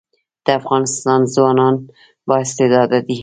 د 0.45 0.47
افغانستان 0.59 1.19
ځوانان 1.33 1.75
با 2.27 2.35
استعداده 2.45 2.99
دي 3.07 3.17